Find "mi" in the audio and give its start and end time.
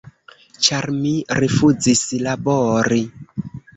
1.01-1.11